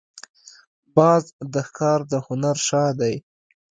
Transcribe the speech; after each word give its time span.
باز 0.95 1.23
د 1.53 1.55
ښکار 1.67 1.99
د 2.11 2.13
هنر 2.25 2.57
شاه 2.67 2.91
دی 2.99 3.15